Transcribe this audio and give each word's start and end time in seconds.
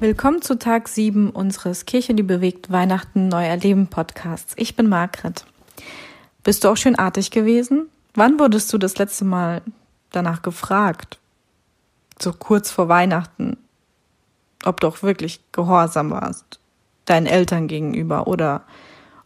Willkommen 0.00 0.42
zu 0.42 0.56
Tag 0.56 0.86
7 0.86 1.30
unseres 1.30 1.84
Kirche, 1.84 2.14
die 2.14 2.22
bewegt 2.22 2.70
Weihnachten 2.70 3.26
neu 3.26 3.44
erleben 3.44 3.88
Podcasts. 3.88 4.54
Ich 4.56 4.76
bin 4.76 4.88
Margret. 4.88 5.44
Bist 6.44 6.62
du 6.62 6.68
auch 6.68 6.76
schön 6.76 6.94
artig 6.94 7.32
gewesen? 7.32 7.88
Wann 8.14 8.38
wurdest 8.38 8.72
du 8.72 8.78
das 8.78 8.96
letzte 8.98 9.24
Mal 9.24 9.60
danach 10.12 10.42
gefragt? 10.42 11.18
So 12.22 12.32
kurz 12.32 12.70
vor 12.70 12.88
Weihnachten. 12.88 13.56
Ob 14.64 14.78
du 14.78 14.86
auch 14.86 15.02
wirklich 15.02 15.40
gehorsam 15.50 16.12
warst. 16.12 16.60
Deinen 17.04 17.26
Eltern 17.26 17.66
gegenüber 17.66 18.28
oder 18.28 18.62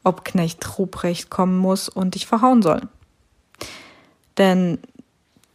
ob 0.04 0.24
Knecht 0.24 0.78
Ruprecht 0.78 1.28
kommen 1.28 1.58
muss 1.58 1.90
und 1.90 2.14
dich 2.14 2.26
verhauen 2.26 2.62
soll. 2.62 2.80
Denn 4.38 4.78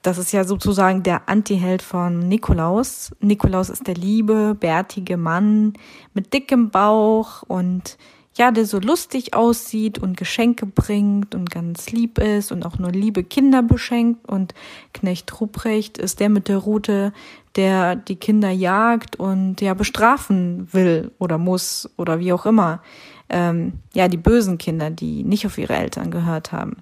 das 0.08 0.18
ist 0.18 0.32
ja 0.32 0.46
sozusagen 0.46 1.04
der 1.04 1.28
Antiheld 1.28 1.82
von 1.82 2.30
Nikolaus. 2.30 3.12
Nikolaus 3.20 3.70
ist 3.70 3.88
der 3.88 3.96
liebe, 3.96 4.56
bärtige 4.56 5.18
Mann 5.18 5.74
mit 6.14 6.34
dickem 6.34 6.70
Bauch 6.70 7.44
und 7.44 7.98
ja, 8.38 8.52
der 8.52 8.66
so 8.66 8.80
lustig 8.80 9.34
aussieht 9.34 10.00
und 10.00 10.18
Geschenke 10.18 10.66
bringt 10.66 11.36
und 11.36 11.50
ganz 11.50 11.92
lieb 11.92 12.20
ist 12.20 12.52
und 12.52 12.66
auch 12.66 12.80
nur 12.80 12.92
liebe 12.92 13.24
Kinder 13.24 13.64
beschenkt. 13.64 14.28
Und 14.28 14.54
Knecht 14.94 15.40
Ruprecht 15.40 15.98
ist 15.98 16.20
der 16.20 16.30
mit 16.30 16.48
der 16.48 16.58
Rute, 16.58 17.14
der 17.56 17.96
die 17.96 18.16
Kinder 18.16 18.50
jagt 18.50 19.16
und 19.16 19.62
ja 19.62 19.74
bestrafen 19.74 20.68
will 20.72 21.12
oder 21.20 21.38
muss 21.38 21.90
oder 21.98 22.20
wie 22.20 22.34
auch 22.34 22.46
immer 22.46 22.82
ähm, 23.30 23.74
ja, 23.94 24.08
die 24.08 24.18
bösen 24.18 24.58
Kinder, 24.58 24.90
die 24.90 25.24
nicht 25.24 25.46
auf 25.46 25.58
ihre 25.58 25.76
Eltern 25.76 26.12
gehört 26.12 26.52
haben. 26.52 26.78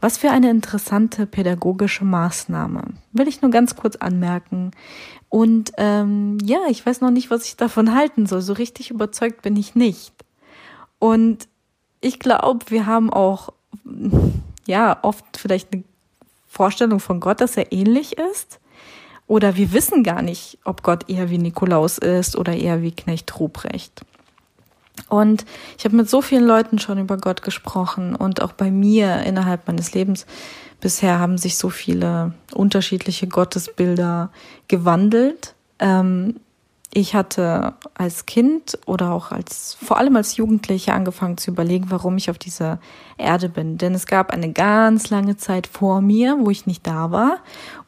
Was 0.00 0.18
für 0.18 0.30
eine 0.30 0.50
interessante 0.50 1.26
pädagogische 1.26 2.04
Maßnahme. 2.04 2.82
Will 3.12 3.28
ich 3.28 3.42
nur 3.42 3.50
ganz 3.50 3.76
kurz 3.76 3.96
anmerken. 3.96 4.72
Und 5.28 5.72
ähm, 5.76 6.38
ja, 6.42 6.58
ich 6.68 6.84
weiß 6.84 7.00
noch 7.00 7.10
nicht, 7.10 7.30
was 7.30 7.46
ich 7.46 7.56
davon 7.56 7.94
halten 7.94 8.26
soll. 8.26 8.42
So 8.42 8.52
richtig 8.52 8.90
überzeugt 8.90 9.42
bin 9.42 9.56
ich 9.56 9.74
nicht. 9.74 10.12
Und 10.98 11.48
ich 12.00 12.18
glaube, 12.18 12.66
wir 12.68 12.86
haben 12.86 13.12
auch 13.12 13.52
ja 14.66 14.98
oft 15.02 15.24
vielleicht 15.36 15.72
eine 15.72 15.84
Vorstellung 16.46 17.00
von 17.00 17.20
Gott, 17.20 17.40
dass 17.40 17.56
er 17.56 17.72
ähnlich 17.72 18.16
ist. 18.18 18.60
Oder 19.26 19.56
wir 19.56 19.72
wissen 19.72 20.04
gar 20.04 20.22
nicht, 20.22 20.58
ob 20.64 20.82
Gott 20.82 21.08
eher 21.10 21.30
wie 21.30 21.38
Nikolaus 21.38 21.98
ist 21.98 22.36
oder 22.36 22.54
eher 22.54 22.82
wie 22.82 22.92
Knecht 22.92 23.38
Ruprecht. 23.38 24.04
Und 25.08 25.44
ich 25.78 25.84
habe 25.84 25.96
mit 25.96 26.08
so 26.08 26.22
vielen 26.22 26.44
Leuten 26.44 26.78
schon 26.78 26.98
über 26.98 27.16
Gott 27.16 27.42
gesprochen 27.42 28.16
und 28.16 28.40
auch 28.40 28.52
bei 28.52 28.70
mir 28.70 29.22
innerhalb 29.22 29.66
meines 29.66 29.94
Lebens 29.94 30.26
bisher 30.80 31.18
haben 31.18 31.38
sich 31.38 31.58
so 31.58 31.70
viele 31.70 32.32
unterschiedliche 32.54 33.26
Gottesbilder 33.26 34.30
gewandelt. 34.68 35.54
Ähm, 35.78 36.36
ich 36.92 37.14
hatte 37.14 37.74
als 37.94 38.26
Kind 38.26 38.78
oder 38.86 39.12
auch 39.12 39.30
als, 39.30 39.76
vor 39.82 39.98
allem 39.98 40.16
als 40.16 40.36
Jugendliche 40.36 40.92
angefangen 40.94 41.36
zu 41.36 41.50
überlegen, 41.50 41.90
warum 41.90 42.16
ich 42.16 42.30
auf 42.30 42.38
dieser 42.38 42.78
Erde 43.18 43.48
bin. 43.48 43.76
Denn 43.76 43.94
es 43.94 44.06
gab 44.06 44.32
eine 44.32 44.52
ganz 44.52 45.10
lange 45.10 45.36
Zeit 45.36 45.66
vor 45.66 46.00
mir, 46.00 46.38
wo 46.40 46.50
ich 46.50 46.66
nicht 46.66 46.86
da 46.86 47.10
war. 47.10 47.38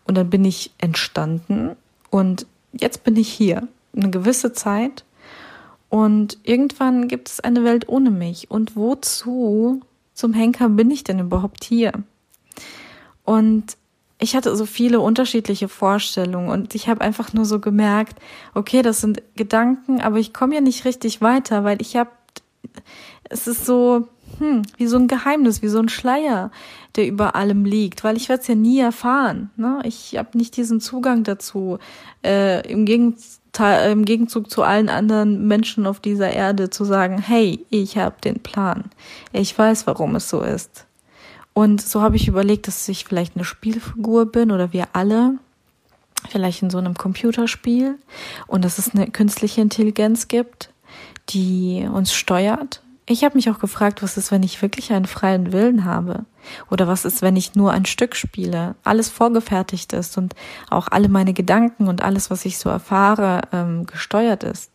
Und 0.04 0.16
dann 0.16 0.28
bin 0.28 0.44
ich 0.44 0.72
entstanden 0.78 1.76
und 2.10 2.46
jetzt 2.72 3.04
bin 3.04 3.16
ich 3.16 3.28
hier. 3.28 3.69
Eine 3.96 4.10
gewisse 4.10 4.52
Zeit 4.52 5.04
und 5.88 6.38
irgendwann 6.42 7.08
gibt 7.08 7.28
es 7.28 7.41
eine 7.41 7.64
Welt 7.64 7.88
ohne 7.88 8.10
mich. 8.10 8.50
Und 8.50 8.76
wozu 8.76 9.80
zum 10.12 10.34
Henker 10.34 10.69
bin 10.69 10.91
ich 10.91 11.04
denn 11.04 11.19
überhaupt 11.19 11.65
hier? 11.65 11.92
Und 13.25 13.76
ich 14.18 14.34
hatte 14.34 14.54
so 14.56 14.66
viele 14.66 15.00
unterschiedliche 15.00 15.68
Vorstellungen 15.68 16.50
und 16.50 16.74
ich 16.74 16.88
habe 16.88 17.00
einfach 17.00 17.32
nur 17.32 17.44
so 17.44 17.60
gemerkt, 17.60 18.18
okay, 18.54 18.82
das 18.82 19.00
sind 19.00 19.22
Gedanken, 19.36 20.00
aber 20.00 20.18
ich 20.18 20.34
komme 20.34 20.56
ja 20.56 20.60
nicht 20.60 20.84
richtig 20.84 21.20
weiter, 21.20 21.64
weil 21.64 21.80
ich 21.80 21.96
habe, 21.96 22.10
es 23.28 23.46
ist 23.46 23.64
so, 23.64 24.08
hm, 24.38 24.62
wie 24.76 24.86
so 24.86 24.96
ein 24.96 25.06
Geheimnis, 25.06 25.62
wie 25.62 25.68
so 25.68 25.78
ein 25.78 25.88
Schleier, 25.88 26.50
der 26.96 27.06
über 27.06 27.36
allem 27.36 27.64
liegt, 27.64 28.02
weil 28.02 28.16
ich 28.16 28.28
werde 28.28 28.42
es 28.42 28.48
ja 28.48 28.56
nie 28.56 28.80
erfahren. 28.80 29.50
Ne? 29.56 29.80
Ich 29.84 30.16
habe 30.18 30.36
nicht 30.36 30.56
diesen 30.56 30.80
Zugang 30.80 31.22
dazu. 31.22 31.78
Äh, 32.24 32.68
Im 32.70 32.84
Gegensatz 32.84 33.38
im 33.90 34.04
Gegenzug 34.04 34.50
zu 34.50 34.62
allen 34.62 34.88
anderen 34.88 35.48
Menschen 35.48 35.86
auf 35.86 35.98
dieser 35.98 36.30
Erde 36.30 36.70
zu 36.70 36.84
sagen, 36.84 37.18
hey, 37.18 37.64
ich 37.70 37.98
habe 37.98 38.14
den 38.22 38.40
Plan. 38.40 38.84
Ich 39.32 39.56
weiß, 39.58 39.86
warum 39.86 40.14
es 40.14 40.28
so 40.28 40.42
ist. 40.42 40.86
Und 41.58 41.80
so 41.80 42.02
habe 42.02 42.16
ich 42.16 42.28
überlegt, 42.28 42.69
dass 42.69 42.88
ich 42.88 43.04
vielleicht 43.04 43.34
eine 43.34 43.44
Spielfigur 43.44 44.30
bin 44.30 44.52
oder 44.52 44.72
wir 44.72 44.88
alle, 44.92 45.38
vielleicht 46.28 46.62
in 46.62 46.70
so 46.70 46.78
einem 46.78 46.94
Computerspiel 46.94 47.96
und 48.46 48.64
dass 48.64 48.78
es 48.78 48.94
eine 48.94 49.10
künstliche 49.10 49.60
Intelligenz 49.60 50.28
gibt, 50.28 50.70
die 51.28 51.88
uns 51.92 52.12
steuert 52.12 52.82
ich 53.10 53.24
habe 53.24 53.36
mich 53.36 53.48
auch 53.48 53.58
gefragt, 53.58 54.02
was 54.02 54.18
ist, 54.18 54.30
wenn 54.30 54.42
ich 54.42 54.60
wirklich 54.60 54.92
einen 54.92 55.06
freien 55.06 55.52
Willen 55.52 55.84
habe? 55.84 56.26
Oder 56.70 56.86
was 56.86 57.06
ist, 57.06 57.22
wenn 57.22 57.36
ich 57.36 57.54
nur 57.54 57.72
ein 57.72 57.86
Stück 57.86 58.14
spiele, 58.14 58.74
alles 58.84 59.08
vorgefertigt 59.08 59.94
ist 59.94 60.18
und 60.18 60.34
auch 60.68 60.88
alle 60.88 61.08
meine 61.08 61.32
Gedanken 61.32 61.88
und 61.88 62.02
alles, 62.02 62.30
was 62.30 62.44
ich 62.44 62.58
so 62.58 62.68
erfahre, 62.68 63.42
ähm, 63.52 63.86
gesteuert 63.86 64.44
ist? 64.44 64.70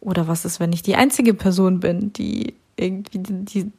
Oder 0.00 0.26
was 0.26 0.44
ist, 0.44 0.58
wenn 0.58 0.72
ich 0.72 0.82
die 0.82 0.96
einzige 0.96 1.34
Person 1.34 1.78
bin, 1.78 2.12
die 2.12 2.54
irgendwie, 2.76 3.18
die, 3.18 3.70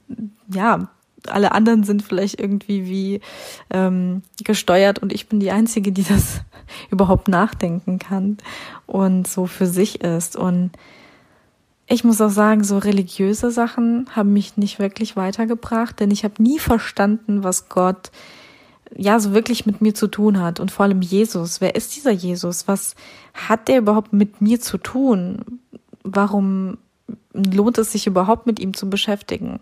ja, 0.53 0.89
alle 1.31 1.51
anderen 1.51 1.83
sind 1.83 2.03
vielleicht 2.03 2.39
irgendwie 2.39 2.87
wie 2.87 3.21
ähm, 3.69 4.23
gesteuert 4.43 4.99
und 4.99 5.13
ich 5.13 5.27
bin 5.27 5.39
die 5.39 5.51
Einzige, 5.51 5.91
die 5.91 6.03
das 6.03 6.41
überhaupt 6.91 7.27
nachdenken 7.27 7.99
kann 7.99 8.37
und 8.85 9.27
so 9.27 9.45
für 9.45 9.67
sich 9.67 10.01
ist. 10.01 10.35
Und 10.35 10.71
ich 11.87 12.03
muss 12.03 12.21
auch 12.21 12.29
sagen, 12.29 12.63
so 12.63 12.77
religiöse 12.77 13.51
Sachen 13.51 14.07
haben 14.15 14.33
mich 14.33 14.57
nicht 14.57 14.79
wirklich 14.79 15.15
weitergebracht, 15.15 15.99
denn 15.99 16.11
ich 16.11 16.23
habe 16.23 16.41
nie 16.41 16.59
verstanden, 16.59 17.43
was 17.43 17.69
Gott 17.69 18.11
ja 18.95 19.19
so 19.19 19.33
wirklich 19.33 19.65
mit 19.65 19.81
mir 19.81 19.93
zu 19.93 20.07
tun 20.07 20.39
hat 20.39 20.59
und 20.59 20.71
vor 20.71 20.85
allem 20.85 21.01
Jesus. 21.01 21.61
Wer 21.61 21.75
ist 21.75 21.95
dieser 21.95 22.11
Jesus? 22.11 22.67
Was 22.67 22.95
hat 23.33 23.67
der 23.67 23.79
überhaupt 23.79 24.13
mit 24.13 24.41
mir 24.41 24.59
zu 24.59 24.77
tun? 24.77 25.61
Warum 26.03 26.77
lohnt 27.33 27.77
es 27.77 27.91
sich 27.91 28.07
überhaupt 28.07 28.45
mit 28.45 28.59
ihm 28.59 28.73
zu 28.73 28.89
beschäftigen? 28.89 29.59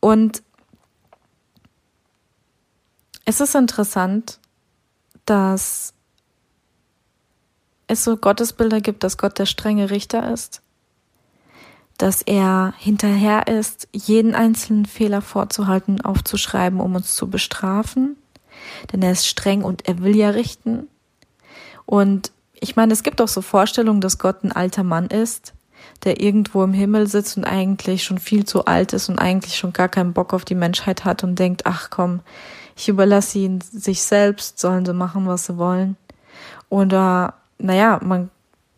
Und 0.00 0.42
es 3.28 3.40
ist 3.40 3.54
interessant, 3.54 4.38
dass 5.26 5.92
es 7.86 8.04
so 8.04 8.16
Gottesbilder 8.16 8.80
gibt, 8.80 9.04
dass 9.04 9.18
Gott 9.18 9.38
der 9.38 9.46
strenge 9.46 9.90
Richter 9.90 10.32
ist 10.32 10.62
dass 11.98 12.22
er 12.22 12.74
hinterher 12.78 13.48
ist, 13.48 13.88
jeden 13.92 14.34
einzelnen 14.36 14.86
Fehler 14.86 15.20
vorzuhalten, 15.20 16.00
aufzuschreiben, 16.00 16.80
um 16.80 16.94
uns 16.94 17.16
zu 17.16 17.28
bestrafen. 17.28 18.16
Denn 18.92 19.02
er 19.02 19.12
ist 19.12 19.26
streng 19.26 19.62
und 19.62 19.88
er 19.88 19.98
will 19.98 20.16
ja 20.16 20.30
richten. 20.30 20.86
Und 21.86 22.30
ich 22.60 22.76
meine, 22.76 22.92
es 22.92 23.02
gibt 23.02 23.20
auch 23.20 23.28
so 23.28 23.42
Vorstellungen, 23.42 24.00
dass 24.00 24.18
Gott 24.18 24.44
ein 24.44 24.52
alter 24.52 24.84
Mann 24.84 25.08
ist, 25.08 25.54
der 26.04 26.20
irgendwo 26.20 26.62
im 26.62 26.72
Himmel 26.72 27.08
sitzt 27.08 27.36
und 27.36 27.44
eigentlich 27.44 28.04
schon 28.04 28.18
viel 28.18 28.44
zu 28.44 28.66
alt 28.66 28.92
ist 28.92 29.08
und 29.08 29.18
eigentlich 29.18 29.56
schon 29.56 29.72
gar 29.72 29.88
keinen 29.88 30.12
Bock 30.12 30.32
auf 30.32 30.44
die 30.44 30.54
Menschheit 30.54 31.04
hat 31.04 31.24
und 31.24 31.36
denkt, 31.36 31.66
ach 31.66 31.90
komm, 31.90 32.20
ich 32.78 32.88
überlasse 32.88 33.40
ihn 33.40 33.60
sich 33.60 34.02
selbst, 34.02 34.58
sollen 34.58 34.86
sie 34.86 34.94
machen, 34.94 35.26
was 35.26 35.46
sie 35.46 35.58
wollen. 35.58 35.96
Oder, 36.70 37.34
naja, 37.58 37.98
man 38.02 38.30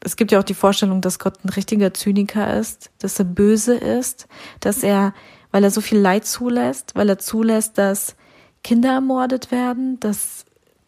es 0.02 0.16
gibt 0.16 0.32
ja 0.32 0.38
auch 0.38 0.44
die 0.44 0.54
Vorstellung, 0.54 1.02
dass 1.02 1.18
Gott 1.18 1.44
ein 1.44 1.50
richtiger 1.50 1.92
Zyniker 1.92 2.58
ist, 2.58 2.90
dass 2.98 3.18
er 3.18 3.26
böse 3.26 3.74
ist, 3.74 4.26
dass 4.60 4.82
er, 4.82 5.12
weil 5.50 5.62
er 5.62 5.70
so 5.70 5.82
viel 5.82 5.98
Leid 5.98 6.24
zulässt, 6.24 6.94
weil 6.94 7.08
er 7.10 7.18
zulässt, 7.18 7.76
dass 7.76 8.16
Kinder 8.64 8.92
ermordet 8.92 9.50
werden, 9.50 10.00
dass 10.00 10.46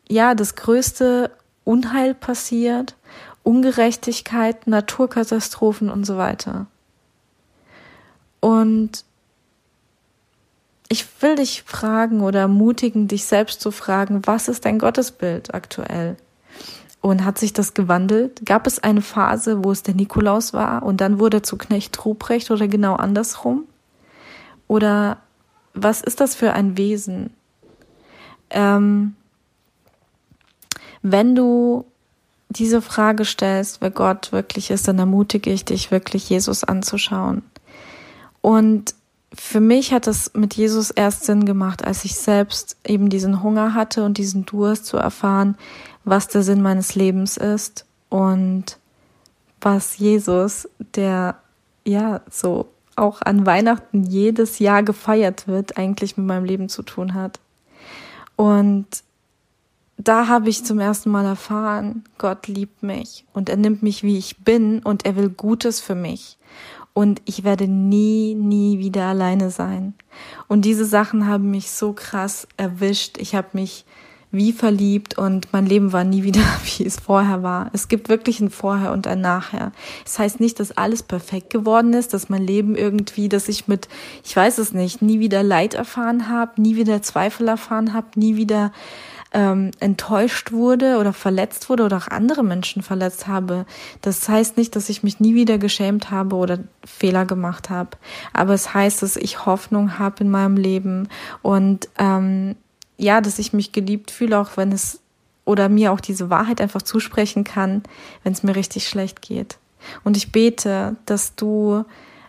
ja 0.08 0.34
das 0.34 0.54
größte 0.54 1.30
Unheil 1.64 2.14
passiert, 2.14 2.96
Ungerechtigkeit, 3.42 4.66
Naturkatastrophen 4.66 5.90
und 5.90 6.04
so 6.04 6.16
weiter. 6.16 6.66
Und 8.40 9.04
ich 10.92 11.06
will 11.22 11.36
dich 11.36 11.62
fragen 11.62 12.20
oder 12.20 12.40
ermutigen, 12.40 13.08
dich 13.08 13.24
selbst 13.24 13.62
zu 13.62 13.70
fragen, 13.70 14.20
was 14.26 14.48
ist 14.48 14.66
dein 14.66 14.78
Gottesbild 14.78 15.54
aktuell? 15.54 16.18
Und 17.00 17.24
hat 17.24 17.38
sich 17.38 17.54
das 17.54 17.72
gewandelt? 17.72 18.44
Gab 18.44 18.66
es 18.66 18.78
eine 18.78 19.00
Phase, 19.00 19.64
wo 19.64 19.72
es 19.72 19.82
der 19.82 19.94
Nikolaus 19.94 20.52
war 20.52 20.82
und 20.82 21.00
dann 21.00 21.18
wurde 21.18 21.38
er 21.38 21.42
zu 21.42 21.56
Knecht 21.56 22.04
Ruprecht 22.04 22.50
oder 22.50 22.68
genau 22.68 22.94
andersrum? 22.94 23.64
Oder 24.68 25.16
was 25.72 26.02
ist 26.02 26.20
das 26.20 26.34
für 26.34 26.52
ein 26.52 26.76
Wesen? 26.76 27.32
Ähm, 28.50 29.16
wenn 31.00 31.34
du 31.34 31.86
diese 32.50 32.82
Frage 32.82 33.24
stellst, 33.24 33.80
wer 33.80 33.90
Gott 33.90 34.30
wirklich 34.30 34.70
ist, 34.70 34.86
dann 34.86 34.98
ermutige 34.98 35.50
ich 35.50 35.64
dich 35.64 35.90
wirklich, 35.90 36.28
Jesus 36.28 36.64
anzuschauen. 36.64 37.42
Und 38.42 38.94
für 39.34 39.60
mich 39.60 39.92
hat 39.92 40.06
es 40.06 40.32
mit 40.34 40.54
Jesus 40.54 40.90
erst 40.90 41.24
Sinn 41.24 41.44
gemacht, 41.44 41.84
als 41.84 42.04
ich 42.04 42.14
selbst 42.14 42.76
eben 42.86 43.08
diesen 43.08 43.42
Hunger 43.42 43.74
hatte 43.74 44.04
und 44.04 44.18
diesen 44.18 44.44
Durst 44.44 44.86
zu 44.86 44.96
erfahren, 44.96 45.56
was 46.04 46.28
der 46.28 46.42
Sinn 46.42 46.62
meines 46.62 46.94
Lebens 46.94 47.36
ist 47.36 47.86
und 48.08 48.78
was 49.60 49.96
Jesus, 49.98 50.68
der 50.94 51.36
ja 51.84 52.20
so 52.30 52.68
auch 52.96 53.22
an 53.22 53.46
Weihnachten 53.46 54.04
jedes 54.04 54.58
Jahr 54.58 54.82
gefeiert 54.82 55.48
wird, 55.48 55.78
eigentlich 55.78 56.16
mit 56.16 56.26
meinem 56.26 56.44
Leben 56.44 56.68
zu 56.68 56.82
tun 56.82 57.14
hat. 57.14 57.40
Und 58.36 58.86
da 59.96 60.28
habe 60.28 60.48
ich 60.50 60.64
zum 60.64 60.78
ersten 60.78 61.10
Mal 61.10 61.24
erfahren, 61.24 62.04
Gott 62.18 62.48
liebt 62.48 62.82
mich 62.82 63.24
und 63.32 63.48
er 63.48 63.56
nimmt 63.56 63.82
mich, 63.82 64.02
wie 64.02 64.18
ich 64.18 64.38
bin 64.38 64.80
und 64.80 65.06
er 65.06 65.16
will 65.16 65.28
Gutes 65.28 65.80
für 65.80 65.94
mich. 65.94 66.36
Und 66.94 67.22
ich 67.24 67.44
werde 67.44 67.68
nie, 67.68 68.34
nie 68.34 68.78
wieder 68.78 69.06
alleine 69.06 69.50
sein. 69.50 69.94
Und 70.46 70.64
diese 70.64 70.84
Sachen 70.84 71.26
haben 71.26 71.50
mich 71.50 71.70
so 71.70 71.92
krass 71.92 72.46
erwischt. 72.56 73.16
Ich 73.18 73.34
habe 73.34 73.48
mich 73.52 73.86
wie 74.32 74.52
verliebt 74.52 75.18
und 75.18 75.52
mein 75.52 75.66
Leben 75.66 75.92
war 75.92 76.04
nie 76.04 76.22
wieder, 76.22 76.40
wie 76.64 76.86
es 76.86 76.98
vorher 76.98 77.42
war. 77.42 77.70
Es 77.74 77.86
gibt 77.86 78.08
wirklich 78.08 78.40
ein 78.40 78.50
Vorher 78.50 78.92
und 78.92 79.06
ein 79.06 79.20
Nachher. 79.20 79.72
Es 80.04 80.12
das 80.12 80.18
heißt 80.18 80.40
nicht, 80.40 80.58
dass 80.58 80.76
alles 80.76 81.02
perfekt 81.02 81.50
geworden 81.50 81.92
ist, 81.92 82.14
dass 82.14 82.30
mein 82.30 82.44
Leben 82.44 82.74
irgendwie, 82.74 83.28
dass 83.28 83.48
ich 83.48 83.68
mit, 83.68 83.88
ich 84.24 84.34
weiß 84.34 84.58
es 84.58 84.72
nicht, 84.72 85.02
nie 85.02 85.20
wieder 85.20 85.42
Leid 85.42 85.74
erfahren 85.74 86.28
habe, 86.28 86.60
nie 86.60 86.76
wieder 86.76 87.02
Zweifel 87.02 87.46
erfahren 87.46 87.92
habe, 87.92 88.08
nie 88.16 88.36
wieder 88.36 88.72
ähm, 89.32 89.70
enttäuscht 89.80 90.52
wurde 90.52 90.98
oder 90.98 91.12
verletzt 91.12 91.68
wurde 91.68 91.84
oder 91.84 91.96
auch 91.96 92.08
andere 92.08 92.42
Menschen 92.42 92.82
verletzt 92.82 93.26
habe. 93.26 93.66
Das 94.02 94.28
heißt 94.28 94.56
nicht, 94.56 94.76
dass 94.76 94.88
ich 94.88 95.02
mich 95.02 95.20
nie 95.20 95.34
wieder 95.34 95.58
geschämt 95.58 96.10
habe 96.10 96.36
oder 96.36 96.58
Fehler 96.84 97.24
gemacht 97.24 97.70
habe. 97.70 97.90
Aber 98.32 98.52
es 98.54 98.74
heißt, 98.74 99.02
dass 99.02 99.16
ich 99.16 99.46
Hoffnung 99.46 99.98
habe 99.98 100.24
in 100.24 100.30
meinem 100.30 100.56
Leben 100.56 101.08
und 101.40 101.88
ähm, 101.98 102.56
ja, 102.98 103.20
dass 103.20 103.38
ich 103.38 103.52
mich 103.52 103.72
geliebt 103.72 104.10
fühle, 104.10 104.38
auch 104.38 104.56
wenn 104.56 104.70
es 104.70 105.00
oder 105.44 105.68
mir 105.68 105.92
auch 105.92 106.00
diese 106.00 106.30
Wahrheit 106.30 106.60
einfach 106.60 106.82
zusprechen 106.82 107.44
kann, 107.44 107.82
wenn 108.22 108.32
es 108.32 108.42
mir 108.42 108.54
richtig 108.54 108.86
schlecht 108.86 109.22
geht. 109.22 109.58
Und 110.04 110.16
ich 110.16 110.30
bete, 110.30 110.94
dass 111.06 111.34
du, 111.34 111.84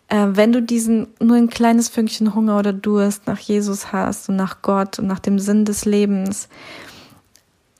äh, 0.07 0.27
wenn 0.29 0.51
du 0.51 0.61
diesen 0.61 1.07
nur 1.19 1.37
ein 1.37 1.49
kleines 1.49 1.89
Fünkchen 1.89 2.33
Hunger 2.33 2.57
oder 2.57 2.73
Durst 2.73 3.27
nach 3.27 3.37
Jesus 3.37 3.91
hast 3.91 4.29
und 4.29 4.35
nach 4.35 4.63
Gott 4.63 4.97
und 4.97 5.05
nach 5.05 5.19
dem 5.19 5.37
Sinn 5.37 5.65
des 5.65 5.85
Lebens, 5.85 6.49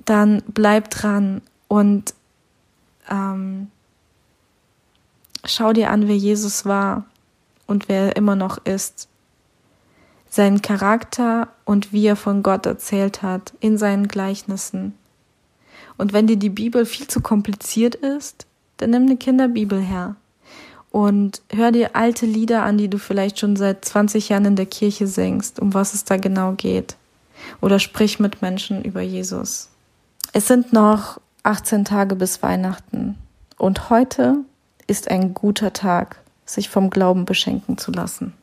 dann 0.06 0.44
bleib 0.48 0.90
dran 0.90 1.42
und 1.68 2.14
ähm, 3.10 3.70
schau 5.46 5.74
dir 5.74 5.90
an, 5.90 6.08
wer 6.08 6.18
Jesus 6.18 6.66
war 6.66 7.06
und 7.68 7.90
wer 7.90 8.08
er 8.08 8.16
immer 8.16 8.36
noch 8.36 8.58
ist 8.66 9.08
seinen 10.34 10.64
Charakter 10.64 11.50
und 11.64 11.94
wie 11.94 12.08
er 12.08 12.16
von 12.16 12.42
Gott 12.42 12.66
erzählt 12.66 13.22
hat 13.22 13.54
in 13.60 13.78
seinen 13.78 14.08
Gleichnissen. 14.08 14.96
Und 15.96 16.12
wenn 16.12 16.26
dir 16.26 16.38
die 16.38 16.50
Bibel 16.50 16.88
viel 16.88 17.06
zu 17.06 17.22
kompliziert 17.22 17.94
ist, 17.94 18.48
dann 18.78 18.90
nimm 18.90 19.04
eine 19.04 19.18
Kinderbibel 19.18 19.80
her 19.80 20.16
und 20.90 21.44
hör 21.52 21.72
dir 21.72 21.96
alte 21.96 22.26
Lieder 22.26 22.64
an, 22.64 22.80
die 22.80 22.88
du 22.88 22.98
vielleicht 22.98 23.38
schon 23.38 23.56
seit 23.56 23.86
20 23.86 24.30
Jahren 24.30 24.46
in 24.46 24.56
der 24.56 24.66
Kirche 24.66 25.06
singst, 25.06 25.60
um 25.60 25.76
was 25.76 25.94
es 25.94 26.04
da 26.04 26.18
genau 26.18 26.54
geht. 26.54 26.96
Oder 27.62 27.78
sprich 27.78 28.20
mit 28.20 28.42
Menschen 28.42 28.84
über 28.84 29.02
Jesus. 29.02 29.70
Es 30.35 30.47
sind 30.47 30.74
noch 30.74 31.21
18 31.44 31.85
Tage 31.85 32.15
bis 32.15 32.41
Weihnachten 32.41 33.19
und 33.59 33.91
heute 33.91 34.38
ist 34.88 35.12
ein 35.12 35.35
guter 35.35 35.74
Tag, 35.74 36.24
sich 36.44 36.69
vom 36.69 36.89
Glauben 36.89 37.25
beschenken 37.25 37.77
zu 37.77 37.91
lassen. 37.91 38.33